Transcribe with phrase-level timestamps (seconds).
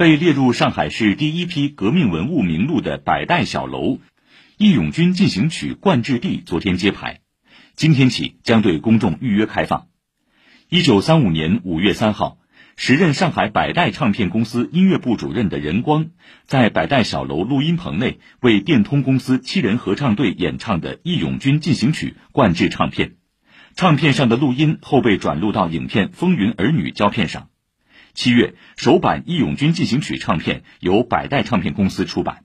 [0.00, 3.96] 被列入上海市第一批革命文物名录的百代小楼
[4.56, 7.20] 《义勇军进行曲》灌制地昨天揭牌，
[7.74, 9.88] 今天起将对公众预约开放。
[10.70, 12.38] 一九三五年五月三号，
[12.76, 16.06] 时任上海百代唱片公司音乐部主任的任光，
[16.46, 23.16] 在百代小楼录音棚内为电通公司七人合唱队演唱的《义勇军进行曲》灌制唱片，
[23.76, 27.50] 唱片上的录音后被转录到影片《风云儿女》胶片上。
[28.14, 32.44] 七月，首版《义勇军进行曲》唱片由百代唱片公司出版。